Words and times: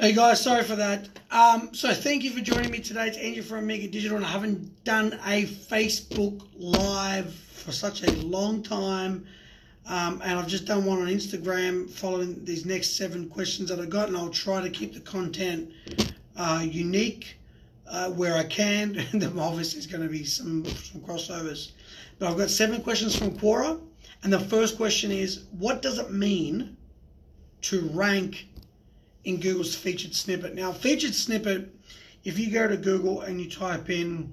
Hey 0.00 0.14
guys, 0.14 0.42
sorry 0.42 0.64
for 0.64 0.74
that. 0.76 1.06
Um, 1.30 1.68
so 1.74 1.92
thank 1.92 2.24
you 2.24 2.30
for 2.30 2.40
joining 2.40 2.70
me 2.70 2.78
today. 2.78 3.08
It's 3.08 3.18
Andrew 3.18 3.42
from 3.42 3.58
Omega 3.58 3.86
Digital, 3.86 4.16
and 4.16 4.24
I 4.24 4.30
haven't 4.30 4.84
done 4.84 5.20
a 5.26 5.44
Facebook 5.44 6.42
Live 6.56 7.34
for 7.34 7.72
such 7.72 8.02
a 8.02 8.10
long 8.22 8.62
time. 8.62 9.26
Um, 9.86 10.22
and 10.24 10.38
I've 10.38 10.46
just 10.46 10.64
done 10.64 10.86
one 10.86 11.02
on 11.02 11.08
Instagram 11.08 11.90
following 11.90 12.42
these 12.42 12.64
next 12.64 12.96
seven 12.96 13.28
questions 13.28 13.68
that 13.68 13.80
I 13.80 13.84
got, 13.84 14.08
and 14.08 14.16
I'll 14.16 14.30
try 14.30 14.62
to 14.62 14.70
keep 14.70 14.94
the 14.94 15.00
content 15.00 15.70
uh, 16.36 16.64
unique 16.66 17.36
uh, 17.86 18.08
where 18.12 18.34
I 18.34 18.44
can. 18.44 18.96
And 19.12 19.20
there 19.20 19.30
obviously 19.38 19.78
is 19.80 19.86
going 19.86 20.02
to 20.02 20.08
be 20.08 20.24
some 20.24 20.64
some 20.64 21.02
crossovers, 21.02 21.72
but 22.18 22.30
I've 22.30 22.38
got 22.38 22.48
seven 22.48 22.80
questions 22.82 23.14
from 23.14 23.36
Quora, 23.36 23.78
and 24.22 24.32
the 24.32 24.40
first 24.40 24.78
question 24.78 25.12
is, 25.12 25.44
what 25.58 25.82
does 25.82 25.98
it 25.98 26.10
mean 26.10 26.78
to 27.60 27.82
rank 27.92 28.46
in 29.24 29.38
Google's 29.38 29.74
featured 29.74 30.14
snippet. 30.14 30.54
Now, 30.54 30.72
featured 30.72 31.14
snippet, 31.14 31.74
if 32.24 32.38
you 32.38 32.50
go 32.50 32.68
to 32.68 32.76
Google 32.76 33.22
and 33.22 33.40
you 33.40 33.50
type 33.50 33.90
in 33.90 34.32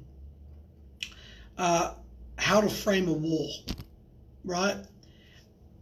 uh, 1.57 1.93
how 2.37 2.61
to 2.61 2.69
frame 2.69 3.07
a 3.07 3.13
wall, 3.13 3.51
right, 4.43 4.77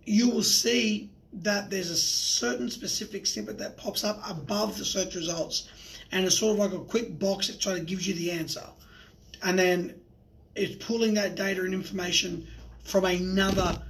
you 0.06 0.30
will 0.30 0.44
see 0.44 1.10
that 1.34 1.70
there's 1.70 1.90
a 1.90 1.96
certain 1.96 2.70
specific 2.70 3.26
snippet 3.26 3.58
that 3.58 3.78
pops 3.78 4.04
up 4.04 4.20
above 4.30 4.78
the 4.78 4.86
search 4.86 5.16
results. 5.16 5.70
And 6.12 6.26
it's 6.26 6.40
sort 6.40 6.54
of 6.54 6.60
like 6.60 6.74
a 6.74 6.84
quick 6.84 7.20
box 7.20 7.48
that 7.48 7.60
tries 7.60 7.80
of 7.80 7.86
gives 7.86 8.08
you 8.08 8.14
the 8.14 8.32
answer. 8.32 8.64
And 9.44 9.60
then 9.60 10.00
it's 10.56 10.84
pulling 10.84 11.14
that 11.16 11.36
data 11.36 11.64
and 11.64 11.74
information 11.74 12.48
from 12.84 13.06
another 13.06 13.82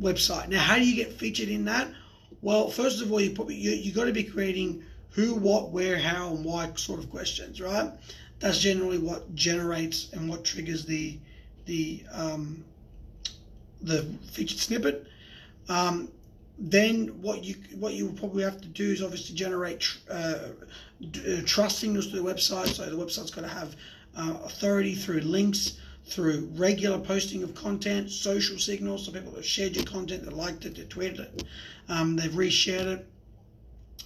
website. 0.00 0.48
Now, 0.48 0.60
how 0.60 0.76
do 0.76 0.84
you 0.84 0.96
get 0.96 1.12
featured 1.12 1.48
in 1.48 1.64
that? 1.66 1.88
Well, 2.42 2.70
first 2.70 3.02
of 3.02 3.10
all, 3.10 3.20
you 3.20 3.30
probably 3.30 3.56
you, 3.56 3.70
you 3.72 3.92
got 3.92 4.04
to 4.04 4.12
be 4.12 4.24
creating 4.24 4.84
who, 5.10 5.34
what, 5.34 5.70
where, 5.70 5.98
how, 5.98 6.34
and 6.34 6.44
why 6.44 6.70
sort 6.74 7.00
of 7.00 7.10
questions, 7.10 7.60
right? 7.60 7.90
That's 8.38 8.58
generally 8.58 8.98
what 8.98 9.34
generates 9.34 10.12
and 10.12 10.28
what 10.28 10.44
triggers 10.44 10.84
the 10.84 11.18
the 11.64 12.04
um, 12.12 12.64
the 13.82 14.02
featured 14.30 14.58
snippet. 14.58 15.06
Um, 15.68 16.10
then 16.58 17.08
what 17.20 17.44
you 17.44 17.56
what 17.78 17.94
you 17.94 18.10
probably 18.12 18.42
have 18.42 18.60
to 18.60 18.68
do 18.68 18.90
is 18.90 19.02
obviously 19.02 19.34
generate 19.34 19.80
tr- 19.80 19.98
uh, 20.10 20.38
d- 21.10 21.38
uh, 21.38 21.42
trust 21.44 21.78
signals 21.78 22.08
to 22.08 22.16
the 22.16 22.22
website. 22.22 22.68
So 22.68 22.84
the 22.88 22.96
website's 22.96 23.30
got 23.30 23.42
to 23.42 23.48
have 23.48 23.76
uh, 24.16 24.34
authority 24.44 24.94
through 24.94 25.20
links 25.20 25.78
through 26.06 26.48
regular 26.54 26.98
posting 26.98 27.42
of 27.42 27.54
content, 27.54 28.10
social 28.10 28.58
signals, 28.58 29.04
so 29.04 29.12
people 29.12 29.34
have 29.34 29.44
shared 29.44 29.74
your 29.74 29.84
content, 29.84 30.24
they 30.24 30.30
liked 30.30 30.64
it, 30.64 30.76
they 30.76 30.82
tweeted 30.82 31.18
it, 31.20 31.44
um, 31.88 32.14
they've 32.16 32.30
reshared 32.30 32.86
it, 32.86 33.06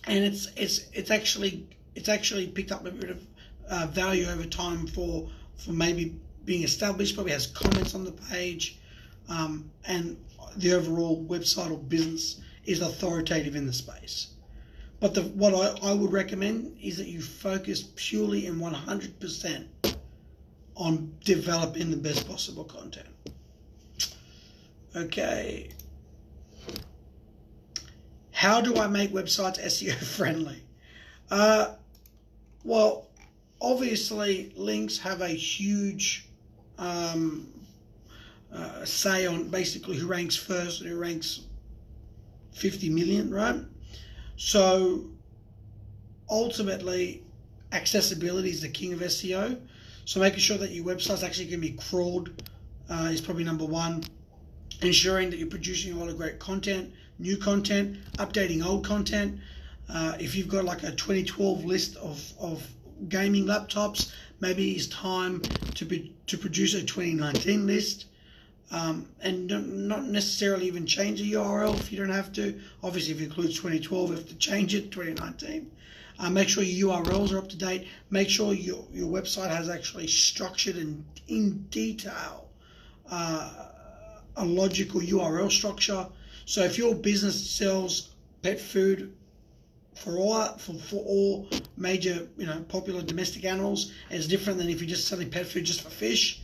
and 0.05 0.25
it's 0.25 0.49
it's 0.57 0.87
it's 0.95 1.11
actually 1.11 1.67
it's 1.95 2.09
actually 2.09 2.47
picked 2.47 2.73
up 2.73 2.87
a 2.87 2.91
bit 2.91 3.11
of 3.11 3.27
uh, 3.69 3.87
value 3.91 4.27
over 4.27 4.45
time 4.45 4.87
for 4.87 5.29
for 5.57 5.73
maybe 5.73 6.17
being 6.47 6.63
established. 6.63 7.15
Probably 7.15 7.33
has 7.33 7.47
comments 7.47 7.95
on 7.95 8.05
the 8.05 8.13
page, 8.13 8.79
um, 9.29 9.71
and 9.87 10.17
the 10.57 10.73
overall 10.73 11.23
website 11.27 11.71
or 11.71 11.79
business 11.79 12.41
is 12.65 12.81
authoritative 12.81 13.57
in 13.57 13.67
the 13.67 13.73
space. 13.73 14.29
But 15.01 15.15
the, 15.15 15.23
what 15.23 15.55
I, 15.55 15.91
I 15.91 15.95
would 15.95 16.13
recommend 16.13 16.77
is 16.81 16.99
that 16.99 17.09
you 17.09 17.23
focus 17.23 17.89
purely 17.97 18.47
and 18.47 18.61
100% 18.61 19.65
on 20.81 21.15
developing 21.25 21.91
the 21.91 21.97
best 21.97 22.27
possible 22.27 22.65
content. 22.65 23.07
Okay. 24.97 25.71
How 28.33 28.63
do 28.63 28.77
I 28.77 28.87
make 28.87 29.13
websites 29.13 29.61
SEO 29.65 29.95
friendly? 29.95 30.63
Uh, 31.31 31.75
well, 32.65 33.09
obviously, 33.61 34.53
links 34.57 34.97
have 34.99 35.21
a 35.21 35.29
huge 35.29 36.27
um, 36.79 37.47
uh, 38.51 38.83
say 38.87 39.27
on 39.27 39.49
basically 39.49 39.99
who 39.99 40.07
ranks 40.07 40.35
first 40.35 40.81
and 40.81 40.89
who 40.89 40.99
ranks 40.99 41.43
50 42.53 42.89
million, 42.89 43.31
right? 43.33 43.61
So 44.37 45.05
ultimately, 46.31 47.23
accessibility 47.71 48.49
is 48.49 48.63
the 48.63 48.69
king 48.71 48.95
of 48.95 49.01
SEO. 49.01 49.61
So 50.11 50.19
making 50.19 50.41
sure 50.41 50.59
that 50.59 50.73
your 50.73 50.85
website's 50.85 51.23
actually 51.23 51.45
going 51.45 51.61
to 51.61 51.69
be 51.69 51.77
crawled 51.89 52.31
uh, 52.89 53.11
is 53.13 53.21
probably 53.21 53.45
number 53.45 53.65
one. 53.65 54.03
Ensuring 54.83 55.31
that 55.31 55.39
you're 55.39 55.47
producing 55.47 55.93
a 55.93 55.97
lot 55.97 56.09
of 56.09 56.17
great 56.17 56.41
content, 56.41 56.93
new 57.21 57.37
content, 57.37 57.97
updating 58.15 58.67
old 58.67 58.85
content. 58.85 59.39
Uh, 59.89 60.17
if 60.19 60.35
you've 60.35 60.49
got 60.49 60.65
like 60.65 60.83
a 60.83 60.91
2012 60.91 61.65
list 61.65 61.95
of, 61.99 62.33
of 62.41 62.67
gaming 63.09 63.45
laptops, 63.45 64.11
maybe 64.41 64.73
it's 64.73 64.89
time 64.89 65.43
to 65.77 65.85
be 65.85 66.13
to 66.27 66.37
produce 66.37 66.75
a 66.75 66.83
2019 66.83 67.69
list. 67.69 68.07
Um, 68.73 69.07
and 69.21 69.47
not 69.87 70.07
necessarily 70.07 70.67
even 70.67 70.87
change 70.87 71.21
the 71.21 71.35
URL 71.35 71.79
if 71.79 71.93
you 71.93 71.99
don't 71.99 72.11
have 72.11 72.33
to. 72.33 72.61
Obviously, 72.83 73.15
if 73.15 73.21
it 73.21 73.27
includes 73.27 73.55
2012, 73.55 74.11
you 74.11 74.17
have 74.17 74.29
to 74.29 74.35
change 74.35 74.75
it 74.75 74.91
2019. 74.91 75.71
Uh, 76.21 76.29
make 76.29 76.51
sure 76.51 76.63
your 76.63 76.91
URLs 76.91 77.33
are 77.33 77.39
up 77.39 77.49
to 77.49 77.57
date. 77.57 77.89
Make 78.11 78.29
sure 78.29 78.53
your, 78.53 78.85
your 78.93 79.11
website 79.11 79.49
has 79.49 79.71
actually 79.71 80.07
structured 80.07 80.77
and 80.77 81.03
in 81.29 81.63
detail 81.71 82.49
uh, 83.11 83.69
a 84.37 84.45
logical 84.45 85.01
URL 85.01 85.51
structure. 85.51 86.07
So 86.45 86.63
if 86.63 86.77
your 86.77 86.95
business 86.95 87.51
sells 87.51 88.11
pet 88.43 88.61
food 88.61 89.15
for 89.95 90.19
all 90.19 90.45
for, 90.59 90.75
for 90.75 90.97
all 90.97 91.49
major 91.77 92.29
you 92.37 92.47
know 92.47 92.61
popular 92.69 93.01
domestic 93.03 93.47
animals, 93.47 93.93
it's 94.11 94.27
different 94.27 94.59
than 94.59 94.69
if 94.69 94.81
you're 94.81 94.91
just 94.91 95.09
selling 95.09 95.31
pet 95.31 95.47
food 95.47 95.65
just 95.65 95.81
for 95.81 95.91
fish. 95.91 96.43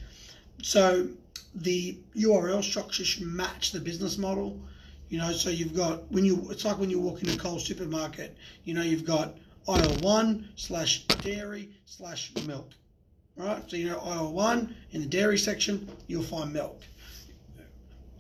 So 0.62 1.08
the 1.54 1.98
URL 2.16 2.64
structure 2.64 3.04
should 3.04 3.26
match 3.26 3.72
the 3.72 3.81
business 3.81 4.16
model. 4.16 4.58
You 5.10 5.19
know, 5.19 5.32
so 5.32 5.50
you've 5.50 5.75
got 5.75 6.10
when 6.10 6.25
you 6.25 6.47
it's 6.50 6.64
like 6.64 6.78
when 6.78 6.88
you 6.88 6.98
walk 6.98 7.22
in 7.22 7.28
a 7.28 7.37
Coles 7.37 7.66
supermarket. 7.66 8.37
You 8.64 8.72
know, 8.72 8.82
you've 8.82 9.04
got 9.04 9.37
aisle 9.69 9.97
one 10.00 10.49
slash 10.56 11.04
dairy 11.06 11.71
slash 11.87 12.32
milk. 12.47 12.71
Right? 13.37 13.62
So 13.69 13.77
you 13.77 13.91
know 13.91 13.99
aisle 13.99 14.32
one 14.32 14.75
in 14.93 15.00
the 15.00 15.06
dairy 15.06 15.38
section, 15.38 15.88
you'll 16.06 16.22
find 16.22 16.53
milk. 16.53 16.81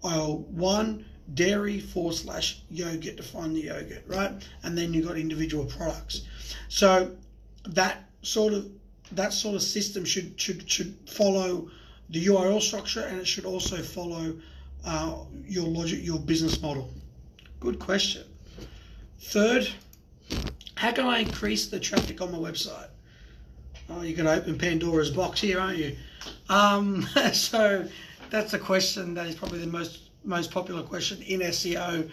Aisle 0.04 0.38
one 0.50 1.04
dairy 1.34 1.80
forward 1.80 2.14
slash 2.14 2.62
yogurt 2.70 3.16
to 3.16 3.22
find 3.22 3.56
the 3.56 3.62
yogurt, 3.62 4.04
right? 4.06 4.32
And 4.62 4.76
then 4.76 4.94
you've 4.94 5.06
got 5.06 5.16
individual 5.18 5.64
products. 5.64 6.22
So 6.68 7.16
that 7.64 8.04
sort 8.22 8.52
of 8.52 8.70
that 9.12 9.32
sort 9.32 9.54
of 9.54 9.62
system 9.62 10.04
should 10.04 10.38
should 10.40 10.68
should 10.70 10.96
follow 11.08 11.70
the 12.10 12.24
URL 12.26 12.60
structure 12.60 13.02
and 13.02 13.18
it 13.18 13.26
should 13.26 13.44
also 13.44 13.76
follow 13.78 14.36
uh, 14.84 15.16
your 15.44 15.66
logic, 15.66 16.04
your 16.04 16.18
business 16.18 16.60
model. 16.62 16.90
Good 17.58 17.78
question. 17.78 18.24
Third, 19.18 19.68
how 20.76 20.92
can 20.92 21.06
I 21.06 21.20
increase 21.20 21.66
the 21.66 21.80
traffic 21.80 22.20
on 22.20 22.30
my 22.30 22.38
website? 22.38 22.88
Oh, 23.88 24.02
you're 24.02 24.16
going 24.16 24.26
to 24.26 24.34
open 24.34 24.58
Pandora's 24.58 25.10
box 25.10 25.40
here, 25.40 25.58
aren't 25.58 25.78
you? 25.78 25.96
Um, 26.48 27.02
so 27.32 27.86
that's 28.30 28.52
a 28.52 28.58
question 28.58 29.14
that 29.14 29.26
is 29.26 29.34
probably 29.34 29.58
the 29.58 29.66
most 29.66 30.10
most 30.24 30.50
popular 30.50 30.82
question 30.82 31.22
in 31.22 31.40
SEO. 31.40 32.10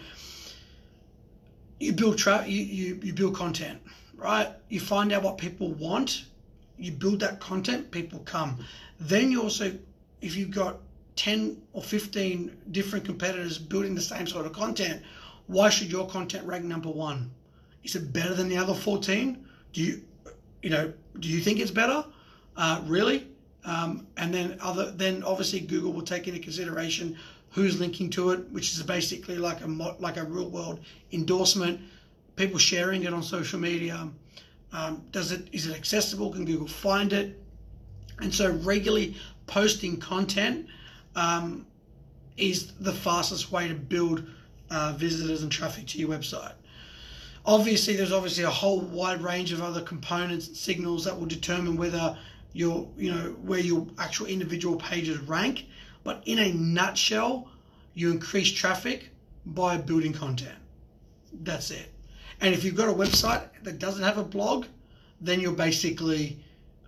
You 1.80 1.92
build 1.92 2.16
tra- 2.16 2.46
you, 2.46 2.62
you, 2.62 3.00
you 3.02 3.12
build 3.12 3.34
content, 3.34 3.82
right? 4.16 4.48
You 4.68 4.78
find 4.80 5.12
out 5.12 5.24
what 5.24 5.36
people 5.36 5.72
want, 5.72 6.24
you 6.78 6.92
build 6.92 7.20
that 7.20 7.40
content, 7.40 7.90
people 7.90 8.20
come. 8.20 8.64
Then 9.00 9.32
you 9.32 9.42
also, 9.42 9.76
if 10.22 10.36
you've 10.36 10.52
got 10.52 10.78
10 11.16 11.60
or 11.72 11.82
15 11.82 12.56
different 12.70 13.04
competitors 13.04 13.58
building 13.58 13.96
the 13.96 14.00
same 14.00 14.28
sort 14.28 14.46
of 14.46 14.52
content, 14.52 15.02
why 15.48 15.68
should 15.68 15.90
your 15.90 16.06
content 16.06 16.46
rank 16.46 16.64
number 16.64 16.90
one? 16.90 17.32
Is 17.84 17.94
it 17.94 18.12
better 18.12 18.34
than 18.34 18.48
the 18.48 18.56
other 18.56 18.74
14? 18.74 19.46
Do 19.72 19.80
you, 19.80 20.02
you 20.62 20.70
know, 20.70 20.92
do 21.20 21.28
you 21.28 21.40
think 21.40 21.60
it's 21.60 21.70
better? 21.70 22.04
Uh, 22.56 22.82
really? 22.86 23.28
Um, 23.64 24.06
and 24.16 24.32
then 24.32 24.58
other, 24.60 24.90
then 24.90 25.22
obviously 25.22 25.60
Google 25.60 25.92
will 25.92 26.02
take 26.02 26.26
into 26.26 26.40
consideration 26.40 27.16
who's 27.50 27.78
linking 27.78 28.10
to 28.10 28.30
it, 28.30 28.50
which 28.50 28.72
is 28.72 28.82
basically 28.82 29.36
like 29.36 29.60
a 29.62 29.66
like 29.66 30.16
a 30.16 30.24
real 30.24 30.48
world 30.48 30.80
endorsement. 31.12 31.80
People 32.36 32.58
sharing 32.58 33.04
it 33.04 33.14
on 33.14 33.22
social 33.22 33.60
media. 33.60 34.08
Um, 34.72 35.04
does 35.12 35.30
it 35.30 35.48
is 35.52 35.66
it 35.66 35.76
accessible? 35.76 36.32
Can 36.32 36.44
Google 36.44 36.66
find 36.66 37.12
it? 37.12 37.40
And 38.20 38.34
so 38.34 38.52
regularly 38.52 39.16
posting 39.46 39.98
content 39.98 40.66
um, 41.16 41.66
is 42.36 42.72
the 42.80 42.92
fastest 42.92 43.52
way 43.52 43.68
to 43.68 43.74
build 43.74 44.26
uh, 44.70 44.94
visitors 44.96 45.42
and 45.42 45.50
traffic 45.50 45.86
to 45.86 45.98
your 45.98 46.08
website. 46.08 46.54
Obviously, 47.46 47.96
there's 47.96 48.12
obviously 48.12 48.44
a 48.44 48.50
whole 48.50 48.80
wide 48.80 49.22
range 49.22 49.52
of 49.52 49.62
other 49.62 49.82
components 49.82 50.48
and 50.48 50.56
signals 50.56 51.04
that 51.04 51.18
will 51.18 51.26
determine 51.26 51.76
whether 51.76 52.16
your, 52.52 52.88
you 52.96 53.12
know, 53.12 53.36
where 53.42 53.60
your 53.60 53.86
actual 53.98 54.26
individual 54.26 54.76
pages 54.76 55.18
rank. 55.18 55.66
But 56.04 56.22
in 56.26 56.38
a 56.38 56.52
nutshell, 56.52 57.48
you 57.94 58.10
increase 58.10 58.50
traffic 58.50 59.10
by 59.46 59.76
building 59.76 60.12
content. 60.12 60.58
That's 61.42 61.70
it. 61.70 61.92
And 62.40 62.54
if 62.54 62.64
you've 62.64 62.76
got 62.76 62.88
a 62.88 62.92
website 62.92 63.48
that 63.62 63.78
doesn't 63.78 64.02
have 64.02 64.18
a 64.18 64.24
blog, 64.24 64.66
then 65.20 65.40
you're 65.40 65.52
basically 65.52 66.38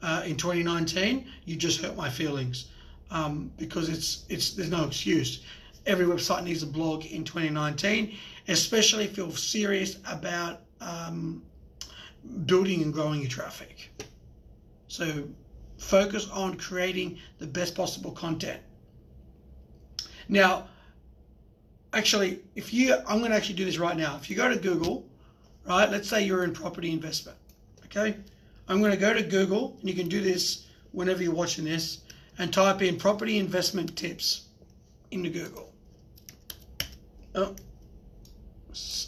uh, 0.03 0.23
in 0.27 0.37
2019 0.37 1.27
you 1.45 1.57
just 1.57 1.81
hurt 1.81 1.97
my 1.97 2.09
feelings 2.11 2.67
um, 3.11 3.51
because 3.57 3.89
it's 3.89 4.25
it's 4.29 4.53
there's 4.53 4.71
no 4.71 4.85
excuse. 4.85 5.43
Every 5.87 6.05
website 6.05 6.43
needs 6.43 6.63
a 6.63 6.67
blog 6.67 7.07
in 7.07 7.23
2019, 7.23 8.17
especially 8.49 9.05
if 9.05 9.17
you're 9.17 9.31
serious 9.31 9.99
about 10.11 10.63
um, 10.81 11.43
building 12.45 12.83
and 12.83 12.93
growing 12.93 13.21
your 13.21 13.31
traffic. 13.31 13.91
So 14.89 15.29
focus 15.79 16.29
on 16.31 16.57
creating 16.57 17.19
the 17.39 17.47
best 17.47 17.75
possible 17.75 18.11
content. 18.11 18.61
Now, 20.29 20.69
actually, 21.93 22.41
if 22.55 22.75
you, 22.75 22.97
I'm 23.07 23.19
going 23.19 23.31
to 23.31 23.37
actually 23.37 23.55
do 23.55 23.65
this 23.65 23.79
right 23.79 23.97
now. 23.97 24.17
If 24.17 24.29
you 24.29 24.37
go 24.37 24.49
to 24.49 24.57
Google, 24.57 25.07
right, 25.69 25.91
let's 25.91 26.09
say 26.09 26.25
you're 26.25 26.45
in 26.45 26.53
property 26.53 26.91
investment, 26.91 27.39
okay? 27.85 28.17
I'm 28.69 28.81
going 28.81 28.91
to 28.91 28.97
go 28.97 29.15
to 29.15 29.23
Google, 29.23 29.77
and 29.81 29.89
you 29.89 29.95
can 29.95 30.09
do 30.09 30.21
this 30.21 30.67
whenever 30.91 31.23
you're 31.23 31.33
watching 31.33 31.65
this, 31.65 32.01
and 32.39 32.53
type 32.53 32.83
in 32.83 32.97
property 32.97 33.39
investment 33.39 33.97
tips 33.97 34.47
into 35.11 35.31
Google. 35.31 35.73
Oh, 37.37 37.55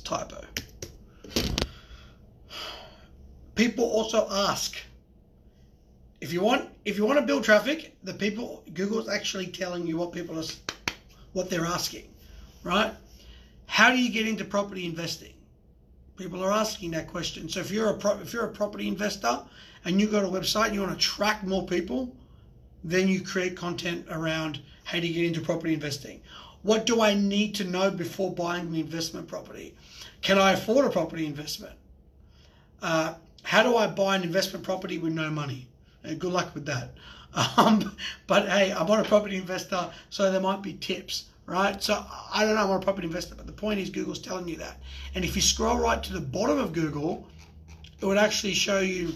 typo. 0.05 0.45
People 3.55 3.85
also 3.85 4.29
ask 4.31 4.77
if 6.21 6.31
you 6.33 6.43
want 6.43 6.69
if 6.85 6.99
you 6.99 7.07
want 7.07 7.19
to 7.19 7.25
build 7.25 7.43
traffic, 7.43 7.97
the 8.05 8.13
people 8.13 8.63
Google's 8.75 9.09
actually 9.09 9.47
telling 9.47 9.87
you 9.87 9.97
what 9.97 10.13
people 10.13 10.39
are 10.39 10.45
what 11.33 11.49
they're 11.49 11.65
asking, 11.65 12.07
right? 12.65 12.93
How 13.65 13.91
do 13.91 13.97
you 13.97 14.11
get 14.11 14.29
into 14.29 14.45
property 14.45 14.85
investing? 14.85 15.33
People 16.19 16.45
are 16.45 16.53
asking 16.53 16.91
that 16.91 17.07
question. 17.07 17.49
So 17.49 17.61
if 17.61 17.71
you're 17.71 17.89
a 17.89 17.95
pro, 17.95 18.19
if 18.19 18.35
you're 18.35 18.45
a 18.45 18.53
property 18.53 18.89
investor 18.89 19.41
and 19.87 19.99
you've 19.99 20.13
got 20.13 20.25
a 20.25 20.29
website 20.29 20.67
and 20.67 20.75
you 20.75 20.81
want 20.81 20.93
to 20.93 20.99
attract 20.99 21.45
more 21.45 21.67
people, 21.67 22.15
then 22.85 23.09
you 23.09 23.23
create 23.23 23.57
content 23.57 24.05
around 24.11 24.61
how 24.85 25.01
do 25.01 25.07
you 25.07 25.15
get 25.15 25.25
into 25.25 25.41
property 25.41 25.73
investing. 25.73 26.21
What 26.63 26.87
do 26.87 27.01
I 27.01 27.15
need 27.15 27.55
to 27.57 27.65
know 27.65 27.91
before 27.91 28.33
buying 28.33 28.67
an 28.67 28.75
investment 28.75 29.29
property? 29.29 29.75
Can 30.23 30.39
I 30.39 30.53
afford 30.53 30.85
a 30.87 30.91
property 30.91 31.25
investment? 31.25 31.75
Uh, 32.83 33.15
how 33.45 33.63
do 33.63 33.77
I 33.77 33.87
buy 33.87 34.17
an 34.17 34.23
investment 34.23 34.65
property 34.65 34.99
with 34.99 35.13
no 35.13 35.31
money? 35.31 35.69
Uh, 36.05 36.15
good 36.15 36.33
luck 36.33 36.55
with 36.55 36.67
that. 36.67 36.91
Um, 37.59 37.95
but 38.27 38.49
hey, 38.49 38.73
I'm 38.73 38.87
not 38.87 39.05
a 39.05 39.09
property 39.09 39.37
investor, 39.37 39.91
so 40.09 40.33
there 40.33 40.41
might 40.41 40.63
be 40.63 40.73
tips, 40.73 41.27
right? 41.45 41.81
So 41.81 42.03
I 42.33 42.45
don't 42.45 42.55
know, 42.55 42.63
I'm 42.63 42.69
not 42.69 42.83
a 42.83 42.85
property 42.85 43.07
investor, 43.07 43.35
but 43.35 43.47
the 43.47 43.53
point 43.53 43.79
is 43.79 43.91
Google's 43.91 44.19
telling 44.19 44.49
you 44.49 44.57
that. 44.57 44.81
And 45.15 45.25
if 45.25 45.37
you 45.37 45.43
scroll 45.43 45.77
right 45.77 46.03
to 46.03 46.13
the 46.15 46.23
bottom 46.23 46.59
of 46.59 46.73
Google, 46.73 47.29
it 48.01 48.07
would 48.07 48.17
actually 48.17 48.55
show 48.55 48.81
you 48.81 49.13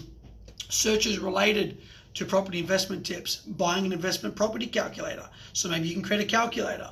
searches 0.69 1.17
related 1.17 1.79
to 2.13 2.23
property 2.23 2.59
investment 2.59 3.03
tips, 3.03 3.37
buying 3.37 3.85
an 3.85 3.91
investment 3.91 4.35
property 4.35 4.67
calculator. 4.67 5.27
So 5.53 5.67
maybe 5.67 5.87
you 5.87 5.95
can 5.95 6.03
create 6.03 6.21
a 6.21 6.25
calculator 6.25 6.91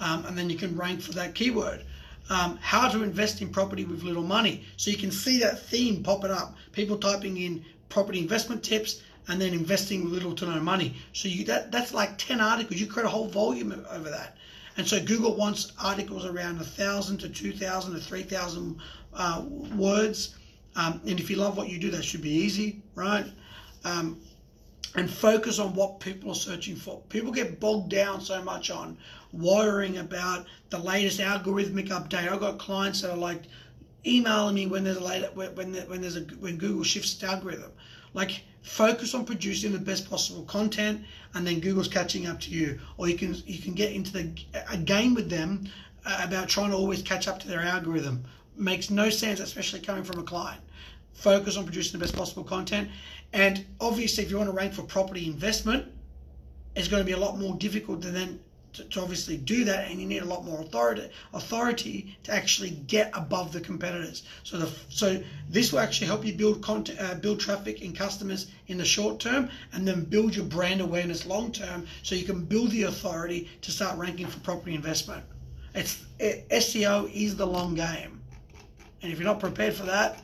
um, 0.00 0.24
and 0.26 0.36
then 0.36 0.50
you 0.50 0.56
can 0.56 0.76
rank 0.76 1.00
for 1.00 1.12
that 1.12 1.34
keyword. 1.34 1.82
Um, 2.28 2.58
how 2.60 2.88
to 2.88 3.02
invest 3.02 3.40
in 3.40 3.50
property 3.50 3.84
with 3.84 4.02
little 4.02 4.22
money. 4.22 4.64
So 4.76 4.90
you 4.90 4.96
can 4.96 5.12
see 5.12 5.38
that 5.40 5.60
theme 5.60 6.02
popping 6.02 6.32
up. 6.32 6.56
People 6.72 6.96
typing 6.98 7.36
in 7.36 7.64
property 7.88 8.18
investment 8.18 8.64
tips 8.64 9.02
and 9.28 9.40
then 9.40 9.54
investing 9.54 10.04
with 10.04 10.12
little 10.12 10.34
to 10.34 10.46
no 10.46 10.60
money. 10.60 10.94
So 11.12 11.28
you 11.28 11.44
that 11.44 11.70
that's 11.70 11.94
like 11.94 12.18
10 12.18 12.40
articles. 12.40 12.80
You 12.80 12.86
create 12.86 13.06
a 13.06 13.10
whole 13.10 13.28
volume 13.28 13.72
over 13.90 14.10
that. 14.10 14.36
And 14.76 14.86
so 14.86 15.02
Google 15.02 15.34
wants 15.36 15.72
articles 15.82 16.26
around 16.26 16.60
a 16.60 16.64
thousand 16.64 17.18
to 17.18 17.28
two 17.28 17.52
thousand 17.52 17.94
to 17.94 18.00
three 18.00 18.22
thousand 18.22 18.78
uh, 19.14 19.44
words. 19.74 20.36
Um, 20.74 21.00
and 21.06 21.18
if 21.18 21.30
you 21.30 21.36
love 21.36 21.56
what 21.56 21.68
you 21.68 21.78
do, 21.78 21.90
that 21.92 22.04
should 22.04 22.22
be 22.22 22.30
easy, 22.30 22.82
right? 22.94 23.26
Um, 23.84 24.20
and 24.96 25.10
focus 25.10 25.58
on 25.58 25.74
what 25.74 26.00
people 26.00 26.30
are 26.30 26.34
searching 26.34 26.74
for. 26.74 27.00
People 27.10 27.30
get 27.30 27.60
bogged 27.60 27.90
down 27.90 28.20
so 28.20 28.42
much 28.42 28.70
on 28.70 28.96
worrying 29.32 29.98
about 29.98 30.46
the 30.70 30.78
latest 30.78 31.20
algorithmic 31.20 31.88
update. 31.88 32.30
I've 32.30 32.40
got 32.40 32.58
clients 32.58 33.02
that 33.02 33.10
are 33.10 33.16
like 33.16 33.42
emailing 34.06 34.54
me 34.54 34.66
when 34.66 34.84
there's 34.84 34.96
a 34.96 35.04
later 35.04 35.30
when 35.34 35.54
when 35.54 36.00
there's 36.00 36.16
a 36.16 36.20
when 36.40 36.56
Google 36.56 36.82
shifts 36.82 37.14
its 37.14 37.22
algorithm. 37.22 37.72
Like 38.14 38.42
focus 38.62 39.14
on 39.14 39.26
producing 39.26 39.72
the 39.72 39.78
best 39.78 40.08
possible 40.08 40.44
content, 40.44 41.02
and 41.34 41.46
then 41.46 41.60
Google's 41.60 41.88
catching 41.88 42.26
up 42.26 42.40
to 42.40 42.50
you. 42.50 42.78
Or 42.96 43.08
you 43.08 43.16
can 43.18 43.34
you 43.46 43.58
can 43.58 43.74
get 43.74 43.92
into 43.92 44.12
the 44.12 44.30
a 44.70 44.78
game 44.78 45.14
with 45.14 45.28
them 45.28 45.68
uh, 46.06 46.22
about 46.24 46.48
trying 46.48 46.70
to 46.70 46.76
always 46.76 47.02
catch 47.02 47.28
up 47.28 47.38
to 47.40 47.48
their 47.48 47.60
algorithm. 47.60 48.24
Makes 48.56 48.88
no 48.88 49.10
sense, 49.10 49.40
especially 49.40 49.80
coming 49.80 50.04
from 50.04 50.18
a 50.20 50.22
client. 50.22 50.62
Focus 51.16 51.56
on 51.56 51.64
producing 51.64 51.98
the 51.98 52.04
best 52.04 52.14
possible 52.14 52.44
content, 52.44 52.88
and 53.32 53.64
obviously, 53.80 54.24
if 54.24 54.30
you 54.30 54.36
want 54.36 54.48
to 54.48 54.54
rank 54.54 54.72
for 54.72 54.82
property 54.82 55.26
investment, 55.26 55.86
it's 56.74 56.88
going 56.88 57.02
to 57.02 57.06
be 57.06 57.12
a 57.12 57.18
lot 57.18 57.38
more 57.38 57.56
difficult 57.56 58.02
than 58.02 58.14
then 58.14 58.40
to, 58.74 58.84
to, 58.84 59.00
obviously 59.00 59.38
do 59.38 59.64
that, 59.64 59.90
and 59.90 59.98
you 59.98 60.06
need 60.06 60.22
a 60.22 60.26
lot 60.26 60.44
more 60.44 60.60
authority 60.60 61.08
authority 61.32 62.16
to 62.24 62.32
actually 62.32 62.70
get 62.86 63.10
above 63.14 63.52
the 63.52 63.60
competitors. 63.60 64.24
So 64.42 64.58
the 64.58 64.70
so 64.90 65.22
this 65.48 65.72
will 65.72 65.80
actually 65.80 66.08
help 66.08 66.24
you 66.24 66.34
build 66.34 66.62
content, 66.62 67.00
uh, 67.00 67.14
build 67.14 67.40
traffic 67.40 67.80
and 67.82 67.96
customers 67.96 68.48
in 68.66 68.76
the 68.76 68.84
short 68.84 69.18
term, 69.18 69.48
and 69.72 69.88
then 69.88 70.04
build 70.04 70.36
your 70.36 70.44
brand 70.44 70.82
awareness 70.82 71.24
long 71.24 71.50
term, 71.50 71.86
so 72.02 72.14
you 72.14 72.24
can 72.24 72.44
build 72.44 72.70
the 72.70 72.82
authority 72.82 73.48
to 73.62 73.70
start 73.70 73.98
ranking 73.98 74.26
for 74.26 74.38
property 74.40 74.74
investment. 74.74 75.24
It's 75.74 76.04
it, 76.18 76.46
SEO 76.50 77.10
is 77.14 77.36
the 77.36 77.46
long 77.46 77.74
game, 77.74 78.20
and 79.00 79.10
if 79.10 79.18
you're 79.18 79.26
not 79.26 79.40
prepared 79.40 79.72
for 79.72 79.84
that, 79.84 80.20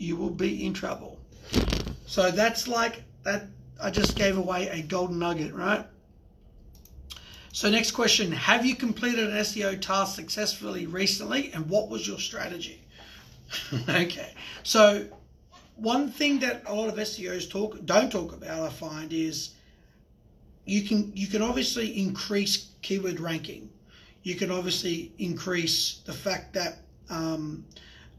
you 0.00 0.16
will 0.16 0.30
be 0.30 0.64
in 0.64 0.72
trouble. 0.72 1.18
So 2.06 2.30
that's 2.30 2.66
like 2.66 3.02
that. 3.24 3.46
I 3.82 3.90
just 3.90 4.16
gave 4.16 4.36
away 4.36 4.68
a 4.68 4.82
golden 4.82 5.18
nugget, 5.18 5.54
right? 5.54 5.86
So 7.52 7.68
next 7.68 7.92
question, 7.92 8.30
have 8.30 8.64
you 8.64 8.76
completed 8.76 9.30
an 9.30 9.36
SEO 9.36 9.80
task 9.80 10.14
successfully 10.14 10.86
recently 10.86 11.52
and 11.52 11.68
what 11.68 11.88
was 11.88 12.06
your 12.06 12.18
strategy? 12.18 12.82
okay, 13.88 14.34
so 14.62 15.06
one 15.76 16.10
thing 16.10 16.38
that 16.40 16.62
a 16.66 16.74
lot 16.74 16.88
of 16.88 16.94
SEOs 16.94 17.50
talk 17.50 17.84
don't 17.84 18.10
talk 18.10 18.32
about, 18.32 18.60
I 18.60 18.68
find, 18.68 19.12
is 19.12 19.54
you 20.64 20.82
can 20.82 21.10
you 21.14 21.26
can 21.26 21.42
obviously 21.42 21.98
increase 21.98 22.68
keyword 22.82 23.18
ranking. 23.18 23.70
You 24.22 24.36
can 24.36 24.50
obviously 24.50 25.12
increase 25.18 26.02
the 26.04 26.12
fact 26.12 26.52
that 26.52 26.78
um, 27.08 27.64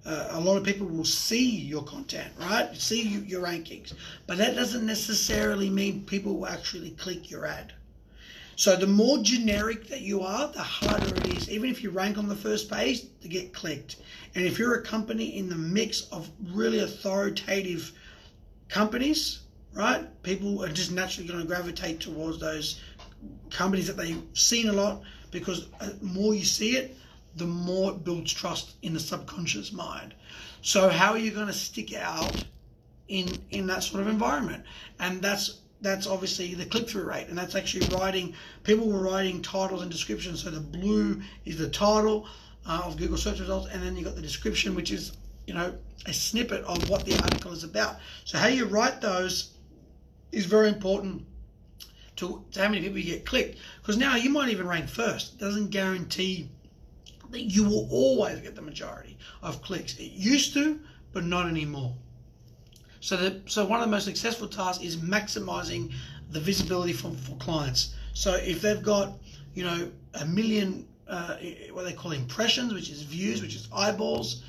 uh, 0.06 0.30
a 0.31 0.39
lot 0.39 0.57
of 0.57 0.63
people 0.63 0.88
will 0.88 1.06
see 1.06 1.50
your 1.50 1.83
content, 1.83 2.33
right? 2.39 2.75
See 2.75 3.01
your 3.01 3.43
rankings, 3.43 3.93
but 4.27 4.38
that 4.38 4.55
doesn't 4.55 4.86
necessarily 4.86 5.70
mean 5.70 6.03
people 6.05 6.38
will 6.38 6.48
actually 6.48 6.91
click 6.91 7.29
your 7.29 7.46
ad. 7.46 7.74
So 8.55 8.75
the 8.75 8.88
more 8.88 9.17
generic 9.20 9.88
that 9.88 10.01
you 10.01 10.22
are, 10.22 10.48
the 10.51 10.62
harder 10.62 11.15
it 11.15 11.36
is, 11.36 11.50
even 11.50 11.70
if 11.70 11.81
you 11.81 11.89
rank 11.89 12.17
on 12.17 12.27
the 12.27 12.36
first 12.36 12.70
page, 12.70 13.03
to 13.22 13.27
get 13.27 13.53
clicked. 13.53 13.96
And 14.36 14.46
if 14.46 14.60
you're 14.60 14.75
a 14.75 14.84
company 14.84 15.38
in 15.38 15.50
the 15.50 15.55
mix 15.55 16.01
of 16.12 16.29
really 16.51 16.79
authoritative 16.79 17.91
companies, 18.70 19.39
right, 19.74 20.05
people 20.24 20.63
are 20.63 20.70
just 20.70 20.91
naturally 20.91 21.27
going 21.27 21.39
to 21.39 21.48
gravitate 21.48 22.00
towards 22.00 22.39
those 22.39 22.81
companies 23.50 23.88
that 23.88 23.98
they've 23.98 24.22
seen 24.34 24.70
a 24.70 24.74
lot 24.74 25.01
because 25.31 25.67
the 25.79 25.86
uh, 25.86 25.89
more 26.01 26.36
you 26.36 26.46
see 26.46 26.75
it, 26.75 26.96
the 27.35 27.45
more 27.45 27.91
it 27.91 28.03
builds 28.03 28.33
trust 28.33 28.75
in 28.81 28.93
the 28.93 29.00
subconscious 29.00 29.71
mind. 29.71 30.13
So 30.61 30.89
how 30.89 31.11
are 31.11 31.17
you 31.17 31.31
going 31.31 31.47
to 31.47 31.53
stick 31.53 31.95
out 31.95 32.45
in 33.07 33.27
in 33.51 33.67
that 33.67 33.83
sort 33.83 34.01
of 34.01 34.07
environment? 34.07 34.63
And 35.00 35.21
that's 35.21 35.61
that's 35.81 36.05
obviously 36.05 36.53
the 36.53 36.65
click-through 36.65 37.03
rate 37.03 37.27
and 37.27 37.38
that's 37.38 37.55
actually 37.55 37.85
writing 37.95 38.33
people 38.63 38.88
were 38.88 39.00
writing 39.01 39.41
titles 39.41 39.81
and 39.81 39.91
descriptions 39.91 40.43
so 40.43 40.51
the 40.51 40.59
blue 40.59 41.19
is 41.45 41.57
the 41.57 41.69
title 41.69 42.27
uh, 42.67 42.81
of 42.85 42.97
google 42.97 43.17
search 43.17 43.39
results 43.39 43.67
and 43.71 43.81
then 43.81 43.97
you 43.97 44.03
got 44.03 44.15
the 44.15 44.21
description 44.21 44.75
which 44.75 44.91
is 44.91 45.13
you 45.47 45.53
know 45.53 45.73
a 46.05 46.13
snippet 46.13 46.63
of 46.65 46.88
what 46.89 47.05
the 47.05 47.15
article 47.23 47.51
is 47.51 47.63
about 47.63 47.97
so 48.25 48.38
how 48.38 48.47
you 48.47 48.65
write 48.65 49.01
those 49.01 49.51
is 50.31 50.45
very 50.45 50.67
important 50.67 51.25
to, 52.15 52.43
to 52.51 52.61
how 52.61 52.69
many 52.69 52.81
people 52.81 53.00
you 53.00 53.03
get 53.03 53.25
clicked 53.25 53.57
because 53.81 53.97
now 53.97 54.15
you 54.15 54.29
might 54.29 54.50
even 54.50 54.67
rank 54.67 54.88
first 54.88 55.33
it 55.33 55.39
doesn't 55.39 55.69
guarantee 55.69 56.47
you 57.39 57.63
will 57.63 57.88
always 57.89 58.39
get 58.41 58.55
the 58.55 58.61
majority 58.61 59.17
of 59.41 59.61
clicks 59.61 59.97
it 59.97 60.11
used 60.11 60.53
to 60.53 60.79
but 61.13 61.23
not 61.23 61.47
anymore 61.47 61.93
so, 63.01 63.17
the, 63.17 63.41
so 63.47 63.65
one 63.65 63.79
of 63.79 63.85
the 63.85 63.91
most 63.91 64.05
successful 64.05 64.47
tasks 64.47 64.83
is 64.83 64.95
maximizing 64.95 65.91
the 66.29 66.39
visibility 66.39 66.93
for, 66.93 67.11
clients. 67.39 67.95
So 68.13 68.35
if 68.35 68.61
they've 68.61 68.81
got, 68.81 69.13
you 69.55 69.63
know, 69.63 69.91
a 70.13 70.25
million, 70.25 70.88
uh, 71.07 71.38
what 71.71 71.83
they 71.83 71.93
call 71.93 72.11
impressions, 72.11 72.73
which 72.73 72.91
is 72.91 73.01
views, 73.01 73.41
which 73.41 73.55
is 73.55 73.67
eyeballs, 73.73 74.43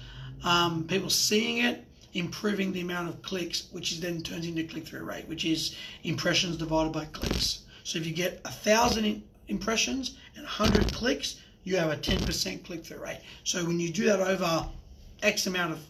um, 0.45 0.85
people 0.87 1.09
seeing 1.09 1.65
it, 1.65 1.87
improving 2.13 2.73
the 2.73 2.83
amount 2.83 3.09
of 3.09 3.23
clicks, 3.23 3.69
which 3.73 3.91
is 3.91 4.01
then 4.01 4.23
turns 4.23 4.47
into 4.47 4.65
click-through 4.65 5.03
rate, 5.03 5.27
which 5.29 5.47
is 5.47 5.75
impressions 6.05 6.59
divided 6.59 6.93
by 6.93 7.07
clicks. 7.07 7.61
So 7.85 7.99
if 7.99 8.07
you 8.07 8.13
get 8.13 8.43
a 8.45 8.51
thousand 8.51 9.23
impressions 9.49 10.19
and 10.37 10.45
100 10.45 10.93
clicks, 10.93 11.37
you 11.65 11.77
have 11.77 11.91
a 11.91 11.97
10% 11.97 12.65
click-through 12.65 13.03
rate. 13.03 13.21
So 13.45 13.65
when 13.65 13.79
you 13.79 13.91
do 13.91 14.05
that 14.07 14.21
over 14.21 14.67
X 15.23 15.47
amount 15.47 15.73
of 15.73 15.81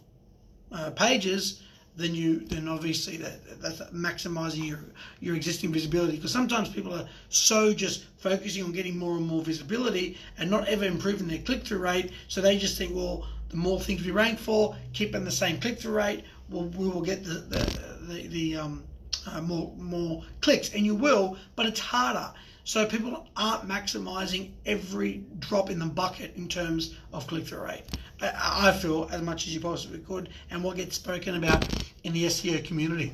uh, 0.72 0.90
pages, 0.90 1.62
then 1.96 2.14
you 2.14 2.40
then 2.40 2.68
obviously 2.68 3.18
that 3.18 3.60
that's 3.60 3.80
maximizing 3.90 4.66
your 4.66 4.78
your 5.20 5.36
existing 5.36 5.72
visibility 5.72 6.16
because 6.16 6.32
sometimes 6.32 6.70
people 6.70 6.94
are 6.94 7.06
so 7.28 7.74
just 7.74 8.04
focusing 8.16 8.64
on 8.64 8.72
getting 8.72 8.96
more 8.96 9.16
and 9.16 9.26
more 9.26 9.42
visibility 9.42 10.16
and 10.38 10.50
not 10.50 10.66
ever 10.68 10.84
improving 10.84 11.28
their 11.28 11.40
click-through 11.40 11.78
rate 11.78 12.12
so 12.28 12.40
they 12.40 12.56
just 12.56 12.78
think 12.78 12.94
well 12.94 13.26
the 13.50 13.56
more 13.56 13.78
things 13.78 14.02
we 14.02 14.10
rank 14.10 14.38
for 14.38 14.74
keeping 14.94 15.22
the 15.22 15.30
same 15.30 15.60
click-through 15.60 15.92
rate 15.92 16.24
we'll, 16.48 16.64
we 16.68 16.88
will 16.88 17.02
get 17.02 17.22
the 17.24 17.34
the 17.34 17.80
the, 18.08 18.26
the 18.28 18.56
um, 18.56 18.82
uh, 19.26 19.40
more 19.40 19.72
more 19.76 20.24
clicks 20.40 20.74
and 20.74 20.84
you 20.84 20.94
will 20.94 21.36
but 21.56 21.66
it's 21.66 21.80
harder 21.80 22.32
so 22.64 22.86
people 22.86 23.26
aren't 23.36 23.68
maximizing 23.68 24.52
every 24.66 25.24
drop 25.40 25.70
in 25.70 25.78
the 25.78 25.86
bucket 25.86 26.36
in 26.36 26.48
terms 26.48 26.94
of 27.12 27.26
click-through 27.26 27.64
rate. 27.64 27.82
I 28.20 28.70
feel 28.70 29.08
as 29.10 29.20
much 29.20 29.46
as 29.46 29.54
you 29.54 29.60
possibly 29.60 29.98
could, 29.98 30.28
and 30.50 30.62
what 30.62 30.76
gets 30.76 30.94
spoken 30.94 31.34
about 31.34 31.66
in 32.04 32.12
the 32.12 32.26
SEO 32.26 32.64
community. 32.64 33.12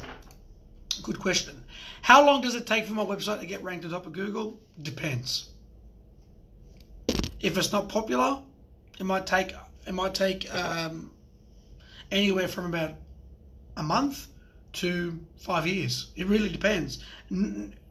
Good 1.03 1.19
question. 1.19 1.65
How 2.03 2.25
long 2.27 2.43
does 2.43 2.55
it 2.55 2.67
take 2.67 2.85
for 2.85 2.93
my 2.93 3.05
website 3.05 3.41
to 3.41 3.47
get 3.47 3.63
ranked 3.63 3.87
at 3.87 3.91
top 3.91 4.07
of 4.07 4.13
Google? 4.13 4.61
Depends. 4.83 5.49
If 7.41 7.57
it's 7.57 7.73
not 7.73 7.89
popular, 7.89 8.43
it 8.99 9.05
might 9.05 9.27
take 9.27 9.55
it 9.87 9.95
might 9.95 10.15
take 10.15 10.53
um, 10.55 11.11
anywhere 12.11 12.49
from 12.49 12.67
about 12.67 12.95
a 13.79 13.83
month 13.83 14.27
to 14.81 15.19
five 15.37 15.67
years. 15.67 16.11
It 16.17 16.27
really 16.27 16.49
depends 16.49 17.05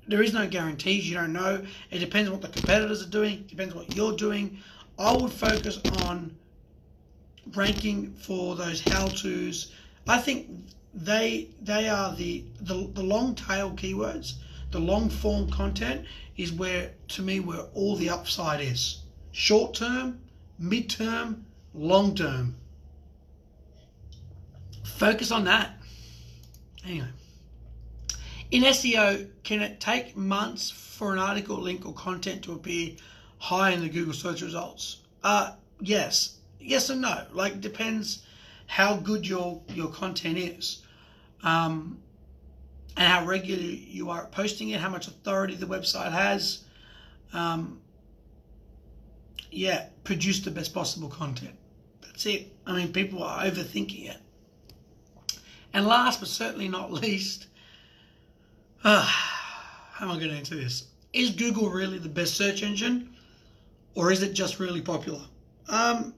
there 0.08 0.24
is 0.24 0.34
no 0.34 0.48
guarantees. 0.48 1.10
You 1.10 1.16
don't 1.16 1.34
know. 1.34 1.64
It 1.92 2.00
depends 2.00 2.30
what 2.30 2.42
the 2.42 2.48
competitors 2.48 3.06
are 3.06 3.10
doing. 3.10 3.34
It 3.34 3.48
depends 3.48 3.76
what 3.76 3.96
you're 3.96 4.16
doing. 4.16 4.60
I 4.98 5.16
would 5.16 5.32
focus 5.32 5.80
on 6.04 6.36
ranking 7.54 8.14
for 8.14 8.56
those 8.56 8.82
how-tos. 8.82 9.72
I 10.08 10.18
think 10.20 10.48
they 10.94 11.50
they 11.62 11.90
are 11.90 12.16
the, 12.16 12.44
the 12.62 12.90
the 12.94 13.04
long 13.04 13.36
tail 13.36 13.72
keywords. 13.72 14.36
The 14.72 14.80
long 14.80 15.10
form 15.10 15.50
content 15.52 16.06
is 16.38 16.52
where 16.52 16.92
to 17.10 17.22
me 17.22 17.40
where 17.40 17.62
all 17.74 17.96
the 17.96 18.10
upside 18.10 18.62
is. 18.62 19.00
Short 19.32 19.76
term, 19.76 20.20
mid 20.58 20.90
term, 20.90 21.46
long 21.74 22.16
term. 22.16 22.56
Focus 24.84 25.32
on 25.32 25.44
that. 25.44 25.77
Anyway. 26.86 27.08
In 28.52 28.64
SEO, 28.64 29.30
can 29.44 29.62
it 29.62 29.80
take 29.80 30.16
months 30.16 30.70
for 30.70 31.12
an 31.14 31.20
article, 31.20 31.58
link, 31.58 31.86
or 31.86 31.94
content 31.94 32.44
to 32.44 32.54
appear 32.54 32.92
high 33.40 33.72
in 33.72 33.82
the 33.82 33.90
Google 33.90 34.14
search 34.14 34.42
results? 34.42 35.02
Uh, 35.24 35.52
yes. 35.82 36.38
Yes 36.60 36.90
and 36.90 37.02
no. 37.02 37.26
Like, 37.34 37.54
it 37.54 37.62
depends 37.62 38.24
how 38.68 38.96
good 38.98 39.28
your, 39.28 39.62
your 39.74 39.90
content 39.90 40.38
is. 40.38 40.82
Um, 41.44 42.00
and 42.98 43.08
how 43.08 43.26
regular 43.26 43.62
you 43.62 44.10
are 44.10 44.26
posting 44.28 44.70
it, 44.70 44.80
how 44.82 44.90
much 44.90 45.08
authority 45.08 45.56
the 45.56 45.68
website 45.68 46.12
has. 46.12 46.64
Um, 47.32 47.80
yeah, 49.52 49.88
produce 50.04 50.40
the 50.40 50.52
best 50.52 50.74
possible 50.74 51.08
content. 51.08 51.56
That's 52.02 52.26
it. 52.26 52.56
I 52.66 52.76
mean, 52.76 52.92
people 52.92 53.24
are 53.24 53.44
overthinking 53.44 54.10
it. 54.10 54.18
And 55.74 55.86
last 55.86 56.20
but 56.20 56.30
certainly 56.30 56.68
not 56.68 56.92
least, 56.92 57.48
uh, 58.84 59.02
how 59.06 60.06
am 60.06 60.12
I 60.12 60.16
going 60.18 60.30
to 60.30 60.38
answer 60.38 60.56
this? 60.56 60.88
Is 61.14 61.32
Google 61.32 61.70
really 61.70 61.98
the 61.98 62.10
best 62.10 62.36
search 62.36 62.64
engine? 62.64 63.14
Or 63.96 64.12
is 64.12 64.22
it 64.22 64.34
just 64.34 64.60
really 64.60 64.82
popular? 64.82 65.22
Um, 65.70 66.14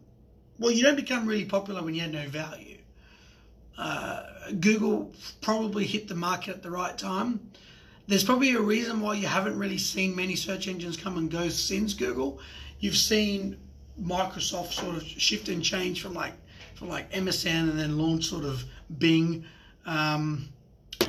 well, 0.60 0.72
you 0.72 0.84
don't 0.84 0.98
become 0.98 1.26
really 1.26 1.46
popular 1.46 1.82
when 1.82 1.96
you 1.96 2.02
have 2.02 2.12
no 2.12 2.28
value. 2.28 2.78
Uh, 3.78 4.24
Google 4.60 5.14
probably 5.40 5.86
hit 5.86 6.10
the 6.10 6.16
market 6.16 6.56
at 6.56 6.64
the 6.64 6.70
right 6.70 6.98
time. 6.98 7.40
There's 8.08 8.24
probably 8.26 8.52
a 8.52 8.60
reason 8.60 9.00
why 9.00 9.14
you 9.14 9.28
haven't 9.28 9.58
really 9.58 9.78
seen 9.78 10.16
many 10.16 10.36
search 10.36 10.68
engines 10.68 10.98
come 10.98 11.18
and 11.18 11.32
go 11.32 11.48
since 11.48 11.94
Google. 11.94 12.40
You've 12.80 12.98
seen 12.98 13.56
Microsoft 14.02 14.74
sort 14.74 14.98
of 14.98 15.04
shift 15.04 15.48
and 15.48 15.64
change 15.64 16.02
from 16.02 16.14
like 16.14 16.34
like 16.82 17.12
MSN 17.12 17.70
and 17.70 17.80
then 17.80 17.98
launch 17.98 18.26
sort 18.28 18.46
of 18.46 18.64
Bing, 18.98 19.46
um, 19.86 20.50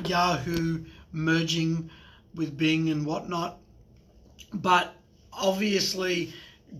Yahoo, 0.05 0.85
merging 1.13 1.91
with 2.35 2.57
Bing 2.57 2.91
and 2.91 3.05
whatnot. 3.07 3.59
But 4.53 4.95
obviously, 5.33 6.33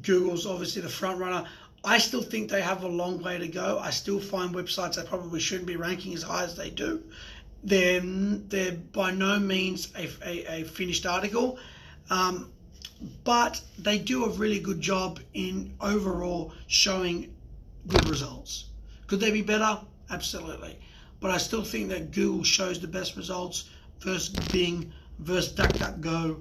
Google's 0.03 0.47
obviously 0.47 0.83
the 0.83 0.89
front 0.89 1.19
runner. 1.19 1.47
I 1.83 1.99
still 1.99 2.23
think 2.23 2.51
they 2.51 2.61
have 2.61 2.83
a 2.83 2.89
long 2.89 3.23
way 3.23 3.39
to 3.39 3.49
go. 3.49 3.79
I 3.79 3.91
still 3.91 4.21
find 4.21 4.55
websites 4.55 4.97
that 4.97 5.07
probably 5.07 5.41
shouldn't 5.41 5.67
be 5.67 5.77
ranking 5.77 6.15
as 6.15 6.23
high 6.23 6.45
as 6.45 6.55
they 6.57 6.71
do. 6.71 7.03
They're, 7.65 8.01
they're 8.01 8.73
by 8.73 9.11
no 9.13 9.39
means 9.39 9.93
a, 9.97 10.09
a, 10.25 10.61
a 10.61 10.65
finished 10.65 11.07
article, 11.07 11.59
um, 12.11 12.51
but 13.25 13.61
they 13.79 13.99
do 13.99 14.25
a 14.25 14.31
really 14.31 14.61
good 14.61 14.81
job 14.81 15.21
in 15.35 15.75
overall 15.81 16.53
showing 16.67 17.35
good 17.87 18.09
results. 18.09 18.70
Could 19.11 19.19
they 19.19 19.33
be 19.33 19.43
better? 19.43 19.81
Absolutely. 20.09 20.79
But 21.19 21.33
I 21.33 21.39
still 21.39 21.65
think 21.65 21.89
that 21.89 22.13
Google 22.13 22.45
shows 22.45 22.79
the 22.79 22.87
best 22.87 23.17
results 23.17 23.69
versus 23.99 24.29
Bing 24.53 24.93
versus 25.19 25.53
DuckDuckGo. 25.53 26.41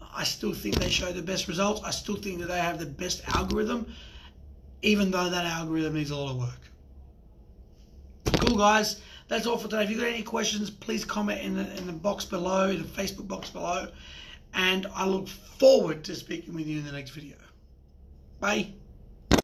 I 0.00 0.24
still 0.24 0.54
think 0.54 0.76
they 0.76 0.88
show 0.88 1.12
the 1.12 1.20
best 1.20 1.46
results. 1.46 1.82
I 1.84 1.90
still 1.90 2.16
think 2.16 2.40
that 2.40 2.48
they 2.48 2.58
have 2.58 2.78
the 2.78 2.86
best 2.86 3.20
algorithm, 3.36 3.92
even 4.80 5.10
though 5.10 5.28
that 5.28 5.44
algorithm 5.44 5.92
needs 5.92 6.10
a 6.10 6.16
lot 6.16 6.30
of 6.30 6.38
work. 6.38 6.62
Cool, 8.40 8.56
guys. 8.56 9.02
That's 9.28 9.46
all 9.46 9.58
for 9.58 9.68
today. 9.68 9.84
If 9.84 9.90
you've 9.90 10.00
got 10.00 10.08
any 10.08 10.22
questions, 10.22 10.70
please 10.70 11.04
comment 11.04 11.42
in 11.42 11.54
the, 11.54 11.76
in 11.76 11.86
the 11.86 11.92
box 11.92 12.24
below, 12.24 12.74
the 12.74 12.84
Facebook 12.84 13.28
box 13.28 13.50
below. 13.50 13.88
And 14.54 14.86
I 14.94 15.06
look 15.06 15.28
forward 15.28 16.02
to 16.04 16.14
speaking 16.14 16.54
with 16.54 16.66
you 16.66 16.78
in 16.78 16.86
the 16.86 16.92
next 16.92 17.10
video. 17.10 17.36
Bye. 18.40 18.72